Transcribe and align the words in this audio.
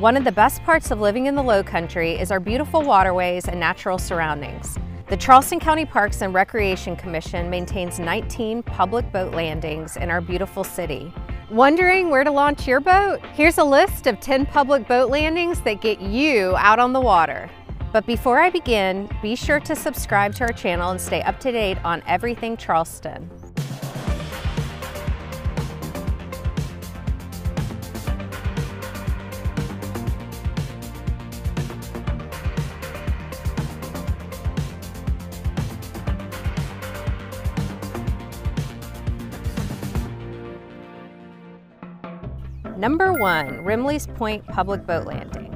One 0.00 0.16
of 0.16 0.24
the 0.24 0.32
best 0.32 0.60
parts 0.64 0.90
of 0.90 1.00
living 1.00 1.26
in 1.26 1.36
the 1.36 1.42
Low 1.42 1.62
Country 1.62 2.18
is 2.18 2.32
our 2.32 2.40
beautiful 2.40 2.82
waterways 2.82 3.46
and 3.46 3.60
natural 3.60 3.96
surroundings. 3.96 4.76
The 5.08 5.16
Charleston 5.16 5.60
County 5.60 5.86
Parks 5.86 6.20
and 6.20 6.34
Recreation 6.34 6.96
Commission 6.96 7.48
maintains 7.48 8.00
19 8.00 8.64
public 8.64 9.12
boat 9.12 9.32
landings 9.32 9.96
in 9.96 10.10
our 10.10 10.20
beautiful 10.20 10.64
city. 10.64 11.14
Wondering 11.48 12.10
where 12.10 12.24
to 12.24 12.30
launch 12.32 12.66
your 12.66 12.80
boat? 12.80 13.20
Here's 13.34 13.58
a 13.58 13.64
list 13.64 14.08
of 14.08 14.18
10 14.18 14.46
public 14.46 14.88
boat 14.88 15.10
landings 15.10 15.60
that 15.60 15.80
get 15.80 16.00
you 16.00 16.56
out 16.56 16.80
on 16.80 16.92
the 16.92 17.00
water. 17.00 17.48
But 17.92 18.04
before 18.04 18.40
I 18.40 18.50
begin, 18.50 19.08
be 19.22 19.36
sure 19.36 19.60
to 19.60 19.76
subscribe 19.76 20.34
to 20.34 20.44
our 20.44 20.52
channel 20.52 20.90
and 20.90 21.00
stay 21.00 21.22
up 21.22 21.38
to 21.38 21.52
date 21.52 21.78
on 21.84 22.02
everything 22.08 22.56
Charleston. 22.56 23.30
Number 42.76 43.12
one, 43.12 43.64
Remley's 43.64 44.08
Point 44.08 44.44
Public 44.48 44.84
Boat 44.84 45.06
Landing. 45.06 45.50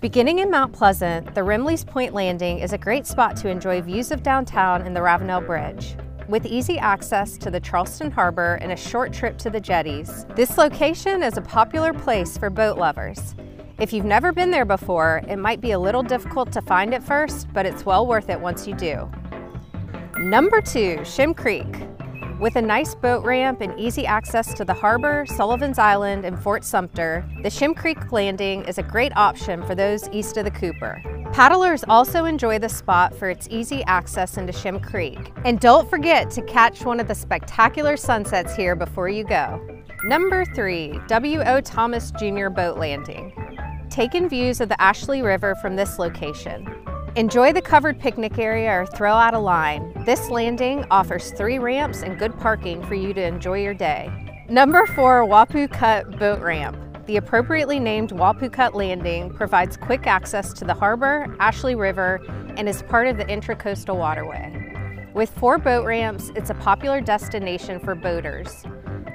Beginning 0.00 0.40
in 0.40 0.50
Mount 0.50 0.72
Pleasant, 0.72 1.32
the 1.36 1.42
Remley's 1.42 1.84
Point 1.84 2.14
Landing 2.14 2.58
is 2.58 2.72
a 2.72 2.78
great 2.78 3.06
spot 3.06 3.36
to 3.36 3.48
enjoy 3.48 3.80
views 3.80 4.10
of 4.10 4.24
downtown 4.24 4.82
and 4.82 4.96
the 4.96 5.02
Ravenel 5.02 5.40
Bridge. 5.40 5.94
With 6.28 6.44
easy 6.44 6.80
access 6.80 7.38
to 7.38 7.50
the 7.50 7.60
Charleston 7.60 8.10
Harbor 8.10 8.58
and 8.60 8.72
a 8.72 8.76
short 8.76 9.12
trip 9.12 9.38
to 9.38 9.50
the 9.50 9.60
jetties, 9.60 10.26
this 10.34 10.58
location 10.58 11.22
is 11.22 11.36
a 11.36 11.42
popular 11.42 11.92
place 11.92 12.36
for 12.36 12.50
boat 12.50 12.76
lovers. 12.76 13.36
If 13.78 13.92
you've 13.92 14.04
never 14.04 14.32
been 14.32 14.50
there 14.50 14.64
before, 14.64 15.22
it 15.28 15.36
might 15.36 15.60
be 15.60 15.70
a 15.70 15.78
little 15.78 16.02
difficult 16.02 16.50
to 16.52 16.62
find 16.62 16.92
at 16.92 17.04
first, 17.04 17.46
but 17.52 17.66
it's 17.66 17.86
well 17.86 18.04
worth 18.04 18.28
it 18.28 18.40
once 18.40 18.66
you 18.66 18.74
do. 18.74 19.08
Number 20.18 20.60
two, 20.60 21.04
Shem 21.04 21.34
Creek. 21.34 21.66
With 22.42 22.56
a 22.56 22.60
nice 22.60 22.96
boat 22.96 23.24
ramp 23.24 23.60
and 23.60 23.78
easy 23.78 24.04
access 24.04 24.52
to 24.54 24.64
the 24.64 24.74
harbor, 24.74 25.24
Sullivan's 25.26 25.78
Island, 25.78 26.24
and 26.24 26.36
Fort 26.36 26.64
Sumter, 26.64 27.24
the 27.44 27.48
Shem 27.48 27.72
Creek 27.72 28.10
Landing 28.10 28.64
is 28.64 28.78
a 28.78 28.82
great 28.82 29.16
option 29.16 29.62
for 29.62 29.76
those 29.76 30.08
east 30.08 30.36
of 30.36 30.44
the 30.44 30.50
Cooper. 30.50 31.00
Paddlers 31.32 31.84
also 31.86 32.24
enjoy 32.24 32.58
the 32.58 32.68
spot 32.68 33.14
for 33.14 33.30
its 33.30 33.46
easy 33.48 33.84
access 33.84 34.38
into 34.38 34.52
Shem 34.52 34.80
Creek. 34.80 35.32
And 35.44 35.60
don't 35.60 35.88
forget 35.88 36.32
to 36.32 36.42
catch 36.42 36.84
one 36.84 36.98
of 36.98 37.06
the 37.06 37.14
spectacular 37.14 37.96
sunsets 37.96 38.56
here 38.56 38.74
before 38.74 39.08
you 39.08 39.22
go. 39.22 39.64
Number 40.02 40.44
three, 40.46 40.98
W.O. 41.06 41.60
Thomas 41.60 42.10
Jr. 42.18 42.48
Boat 42.48 42.76
Landing. 42.76 43.32
Taking 43.88 44.28
views 44.28 44.60
of 44.60 44.68
the 44.68 44.82
Ashley 44.82 45.22
River 45.22 45.54
from 45.62 45.76
this 45.76 45.96
location. 45.96 46.66
Enjoy 47.14 47.52
the 47.52 47.60
covered 47.60 48.00
picnic 48.00 48.38
area 48.38 48.70
or 48.70 48.86
throw 48.86 49.12
out 49.12 49.34
a 49.34 49.38
line. 49.38 49.92
This 50.06 50.30
landing 50.30 50.86
offers 50.90 51.30
three 51.32 51.58
ramps 51.58 52.02
and 52.02 52.18
good 52.18 52.34
parking 52.38 52.82
for 52.86 52.94
you 52.94 53.12
to 53.12 53.22
enjoy 53.22 53.62
your 53.62 53.74
day. 53.74 54.10
Number 54.48 54.86
four, 54.86 55.26
Wappoo 55.26 55.70
Cut 55.70 56.18
Boat 56.18 56.40
Ramp. 56.40 56.74
The 57.04 57.18
appropriately 57.18 57.78
named 57.78 58.12
Wappoo 58.12 58.50
Cut 58.50 58.74
Landing 58.74 59.28
provides 59.34 59.76
quick 59.76 60.06
access 60.06 60.54
to 60.54 60.64
the 60.64 60.72
harbor, 60.72 61.26
Ashley 61.38 61.74
River, 61.74 62.18
and 62.56 62.66
is 62.66 62.80
part 62.80 63.06
of 63.06 63.18
the 63.18 63.26
Intracoastal 63.26 63.94
Waterway. 63.94 65.10
With 65.12 65.28
four 65.32 65.58
boat 65.58 65.84
ramps, 65.84 66.30
it's 66.34 66.48
a 66.48 66.54
popular 66.54 67.02
destination 67.02 67.78
for 67.78 67.94
boaters. 67.94 68.64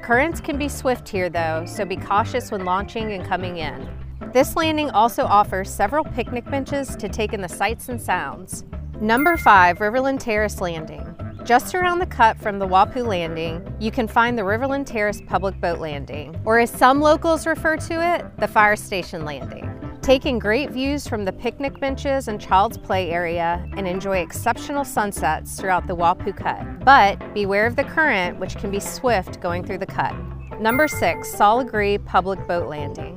Currents 0.04 0.40
can 0.40 0.60
be 0.60 0.70
swift 0.70 1.10
here 1.10 1.30
though, 1.32 1.66
so 1.66 1.84
be 1.84 1.98
cautious 1.98 2.52
when 2.52 2.64
launching 2.64 3.14
and 3.14 3.26
coming 3.26 3.58
in. 3.58 3.90
This 4.34 4.58
landing 4.58 4.90
also 4.90 5.24
offers 5.24 5.70
several 5.70 6.04
picnic 6.04 6.44
benches 6.52 6.96
to 6.98 7.08
take 7.08 7.32
in 7.32 7.42
the 7.42 7.48
sights 7.48 7.88
and 7.88 8.00
sounds. 8.00 8.66
Number 9.00 9.38
5 9.38 9.78
Riverland 9.78 10.20
Terrace 10.20 10.60
Landing. 10.60 11.16
Just 11.46 11.74
around 11.74 12.00
the 12.00 12.06
cut 12.06 12.38
from 12.38 12.60
the 12.60 12.68
Wappoo 12.68 13.08
Landing, 13.08 13.66
you 13.80 13.90
can 13.90 14.06
find 14.06 14.38
the 14.38 14.42
Riverland 14.42 14.86
Terrace 14.86 15.22
Public 15.28 15.60
Boat 15.62 15.80
Landing, 15.80 16.36
or 16.44 16.60
as 16.60 16.70
some 16.70 17.00
locals 17.00 17.48
refer 17.48 17.78
to 17.78 18.16
it, 18.16 18.26
the 18.38 18.48
Fire 18.48 18.76
Station 18.76 19.24
Landing. 19.24 19.74
Taking 20.02 20.40
great 20.40 20.72
views 20.72 21.08
from 21.08 21.24
the 21.24 21.32
picnic 21.32 21.80
benches 21.80 22.28
and 22.28 22.40
child's 22.40 22.78
play 22.78 23.10
area 23.12 23.66
and 23.78 23.88
enjoy 23.88 24.18
exceptional 24.18 24.84
sunsets 24.84 25.60
throughout 25.60 25.88
the 25.88 25.96
Wappoo 25.96 26.36
Cut. 26.36 26.84
But 26.84 27.34
beware 27.34 27.66
of 27.66 27.78
the 27.78 27.86
current, 27.86 28.40
which 28.40 28.58
can 28.58 28.72
be 28.72 28.80
swift 28.82 29.40
going 29.40 29.66
through 29.66 29.80
the 29.80 29.86
cut. 29.86 30.14
Number 30.60 30.88
6 30.90 31.32
Sol 31.32 31.64
Legare 31.64 32.04
Public 32.06 32.46
Boat 32.46 32.68
Landing. 32.68 33.17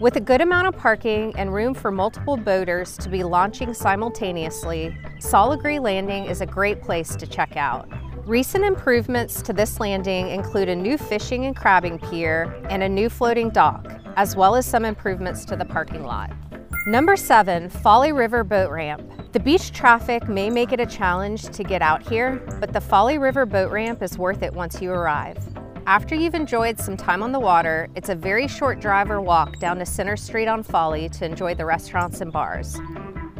With 0.00 0.14
a 0.14 0.20
good 0.20 0.40
amount 0.40 0.68
of 0.68 0.76
parking 0.76 1.34
and 1.36 1.52
room 1.52 1.74
for 1.74 1.90
multiple 1.90 2.36
boaters 2.36 2.96
to 2.98 3.08
be 3.08 3.24
launching 3.24 3.74
simultaneously, 3.74 4.96
Sol 5.18 5.56
Legare 5.56 5.80
Landing 5.80 6.26
is 6.26 6.40
a 6.40 6.46
great 6.46 6.80
place 6.80 7.16
to 7.16 7.26
check 7.26 7.56
out. 7.56 7.88
Recent 8.24 8.64
improvements 8.64 9.42
to 9.42 9.52
this 9.52 9.80
landing 9.80 10.28
include 10.28 10.68
a 10.68 10.76
new 10.76 10.98
fishing 10.98 11.46
and 11.46 11.56
crabbing 11.56 11.98
pier 11.98 12.62
and 12.70 12.84
a 12.84 12.88
new 12.88 13.08
floating 13.08 13.50
dock, 13.50 13.92
as 14.14 14.36
well 14.36 14.54
as 14.54 14.64
some 14.64 14.84
improvements 14.84 15.44
to 15.46 15.56
the 15.56 15.64
parking 15.64 16.04
lot. 16.04 16.30
Number 16.86 17.16
seven, 17.16 17.68
Folly 17.68 18.12
River 18.12 18.44
Boat 18.44 18.70
Ramp. 18.70 19.02
The 19.32 19.40
beach 19.40 19.72
traffic 19.72 20.28
may 20.28 20.48
make 20.48 20.72
it 20.72 20.78
a 20.78 20.86
challenge 20.86 21.48
to 21.48 21.64
get 21.64 21.82
out 21.82 22.08
here, 22.08 22.36
but 22.60 22.72
the 22.72 22.80
Folly 22.80 23.18
River 23.18 23.46
Boat 23.46 23.72
Ramp 23.72 24.00
is 24.00 24.16
worth 24.16 24.44
it 24.44 24.54
once 24.54 24.80
you 24.80 24.92
arrive. 24.92 25.38
After 25.88 26.14
you've 26.14 26.34
enjoyed 26.34 26.78
some 26.78 26.98
time 26.98 27.22
on 27.22 27.32
the 27.32 27.40
water, 27.40 27.88
it's 27.94 28.10
a 28.10 28.14
very 28.14 28.46
short 28.46 28.78
drive 28.78 29.10
or 29.10 29.22
walk 29.22 29.58
down 29.58 29.78
to 29.78 29.86
Center 29.86 30.18
Street 30.18 30.46
on 30.46 30.62
Folly 30.62 31.08
to 31.08 31.24
enjoy 31.24 31.54
the 31.54 31.64
restaurants 31.64 32.20
and 32.20 32.30
bars. 32.30 32.76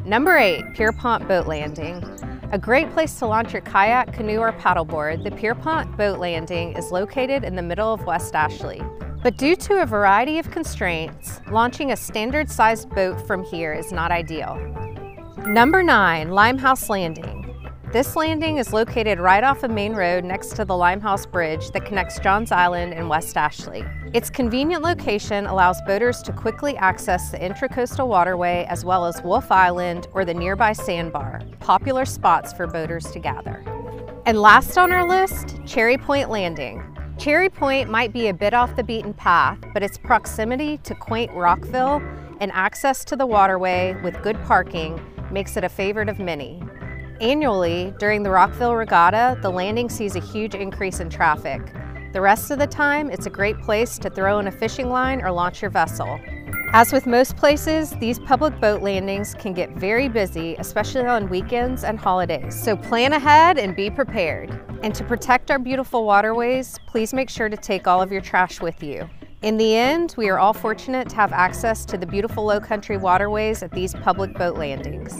Number 0.07 0.39
eight, 0.39 0.65
Pierpont 0.73 1.29
Boat 1.29 1.47
Landing. 1.47 2.03
A 2.51 2.59
great 2.59 2.91
place 2.93 3.19
to 3.19 3.27
launch 3.27 3.53
your 3.53 3.61
kayak, 3.61 4.15
canoe, 4.15 4.39
or 4.39 4.53
paddleboard, 4.53 5.25
the 5.25 5.31
Pierpont 5.31 5.95
Boat 5.99 6.21
Landing 6.21 6.75
is 6.75 6.91
located 6.91 7.45
in 7.45 7.55
the 7.55 7.61
middle 7.61 7.93
of 7.93 8.07
West 8.07 8.35
Ashley. 8.35 8.81
But 9.23 9.37
due 9.37 9.55
to 9.55 9.83
a 9.83 9.85
variety 9.85 10.39
of 10.39 10.51
constraints, 10.51 11.43
launching 11.51 11.93
a 11.93 11.97
standard 11.99 12.51
sized 12.51 12.89
boat 12.89 13.21
from 13.27 13.45
here 13.45 13.75
is 13.75 13.93
not 13.93 14.11
ideal. 14.11 14.57
Number 15.47 15.83
nine, 15.83 16.31
Limehouse 16.31 16.89
Landing. 16.89 17.38
This 17.91 18.17
landing 18.17 18.59
is 18.59 18.75
located 18.75 19.19
right 19.19 19.43
off 19.43 19.63
a 19.63 19.69
main 19.69 19.95
road 19.95 20.23
next 20.23 20.55
to 20.57 20.67
the 20.67 20.77
Limehouse 20.77 21.25
Bridge 21.25 21.71
that 21.71 21.87
connects 21.87 22.19
Johns 22.19 22.53
Island 22.53 22.93
and 22.93 23.09
West 23.09 23.35
Ashley. 23.35 23.83
Its 24.13 24.29
convenient 24.29 24.83
location 24.83 25.47
allows 25.47 25.81
boaters 25.87 26.21
to 26.25 26.33
quickly 26.33 26.77
access 26.77 27.31
the 27.31 27.39
Intracoastal 27.39 28.07
Waterway 28.07 28.67
as 28.69 28.85
well 28.85 29.07
as 29.07 29.23
Wolf 29.23 29.51
Island 29.51 30.07
or 30.13 30.27
the 30.27 30.35
nearby 30.35 30.75
sandbar, 30.75 31.41
popular 31.61 32.05
spots 32.05 32.53
for 32.53 32.67
boaters 32.67 33.11
to 33.13 33.19
gather. 33.19 33.65
And 34.27 34.39
last 34.39 34.77
on 34.77 34.93
our 34.93 35.09
list, 35.09 35.57
Cherry 35.65 35.97
Point 35.97 36.29
Landing. 36.29 36.85
Cherry 37.17 37.49
Point 37.49 37.89
might 37.89 38.13
be 38.13 38.29
a 38.29 38.35
bit 38.35 38.53
off 38.53 38.77
the 38.77 38.85
beaten 38.85 39.15
path, 39.15 39.57
but 39.73 39.83
its 39.83 39.97
proximity 39.97 40.77
to 40.85 40.95
quaint 40.95 41.33
Rockville 41.33 42.03
and 42.41 42.53
access 42.53 43.03
to 43.07 43.17
the 43.17 43.25
waterway 43.25 43.99
with 44.05 44.23
good 44.23 44.37
parking 44.45 45.01
makes 45.33 45.57
it 45.57 45.65
a 45.65 45.71
favorite 45.71 46.11
of 46.11 46.19
many. 46.19 46.63
Annually, 47.21 47.93
during 47.99 48.23
the 48.23 48.31
Rockville 48.31 48.77
Regatta, 48.77 49.37
the 49.43 49.51
landing 49.51 49.89
sees 49.89 50.15
a 50.15 50.21
huge 50.21 50.55
increase 50.55 51.01
in 51.01 51.11
traffic. 51.11 51.61
The 52.13 52.21
rest 52.21 52.53
of 52.53 52.61
the 52.61 52.67
time, 52.67 53.11
it's 53.11 53.27
a 53.27 53.31
great 53.31 53.61
place 53.61 53.99
to 53.99 54.09
throw 54.09 54.39
in 54.39 54.47
a 54.47 54.53
fishing 54.53 54.89
line 54.89 55.21
or 55.23 55.33
launch 55.33 55.61
your 55.61 55.71
vessel. 55.73 56.21
As 56.73 56.93
with 56.93 57.07
most 57.07 57.37
places, 57.37 57.91
these 57.99 58.21
public 58.21 58.61
boat 58.61 58.83
landings 58.83 59.35
can 59.35 59.53
get 59.53 59.71
very 59.71 60.09
busy, 60.09 60.55
especially 60.61 61.07
on 61.07 61.29
weekends 61.29 61.83
and 61.83 61.99
holidays. 61.99 62.55
So 62.63 62.77
plan 62.77 63.13
ahead 63.13 63.59
and 63.59 63.75
be 63.75 63.91
prepared. 63.91 64.57
And 64.85 64.95
to 64.95 65.03
protect 65.03 65.51
our 65.51 65.59
beautiful 65.59 66.05
waterways, 66.05 66.79
please 66.87 67.13
make 67.13 67.31
sure 67.31 67.49
to 67.49 67.57
take 67.57 67.89
all 67.89 68.01
of 68.01 68.13
your 68.13 68.21
trash 68.21 68.61
with 68.61 68.81
you. 68.81 69.11
In 69.43 69.57
the 69.57 69.75
end, 69.75 70.15
we 70.17 70.29
are 70.29 70.39
all 70.39 70.53
fortunate 70.53 71.09
to 71.09 71.17
have 71.17 71.33
access 71.33 71.85
to 71.87 71.99
the 71.99 72.07
beautiful 72.07 72.45
low 72.45 72.61
country 72.61 72.97
waterways 72.97 73.65
at 73.65 73.73
these 73.73 73.93
public 73.95 74.35
boat 74.35 74.57
landings. 74.57 75.19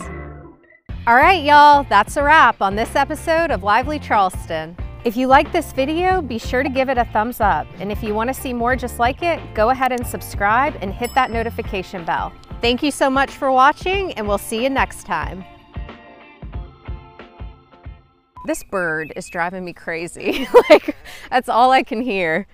All 1.07 1.15
right, 1.15 1.41
y'all, 1.43 1.85
that's 1.85 2.17
a 2.17 2.23
wrap 2.23 2.61
on 2.61 2.75
this 2.75 2.93
episode 2.93 3.51
of 3.51 3.63
Lively 3.63 3.99
Charleston. 3.99 4.75
If 5.05 5.15
you 5.15 5.27
like 5.27 5.51
this 5.53 5.71
video, 5.71 6.21
be 6.21 6.37
sure 6.37 6.61
to 6.61 6.67
give 6.67 6.89
it 6.89 6.97
a 6.97 7.05
thumbs 7.05 7.39
up. 7.39 7.65
And 7.79 7.89
if 7.89 8.03
you 8.03 8.13
want 8.13 8.27
to 8.27 8.33
see 8.33 8.51
more 8.51 8.75
just 8.75 8.99
like 8.99 9.23
it, 9.23 9.39
go 9.55 9.69
ahead 9.69 9.93
and 9.93 10.05
subscribe 10.05 10.77
and 10.81 10.93
hit 10.93 11.09
that 11.15 11.31
notification 11.31 12.03
bell. 12.03 12.33
Thank 12.61 12.83
you 12.83 12.91
so 12.91 13.09
much 13.09 13.31
for 13.31 13.49
watching 13.49 14.11
and 14.13 14.27
we'll 14.27 14.37
see 14.37 14.61
you 14.61 14.69
next 14.69 15.05
time. 15.05 15.45
This 18.45 18.63
bird 18.63 19.13
is 19.15 19.29
driving 19.29 19.63
me 19.63 19.71
crazy. 19.71 20.47
like, 20.69 20.97
that's 21.31 21.47
all 21.47 21.71
I 21.71 21.81
can 21.81 22.01
hear. 22.01 22.45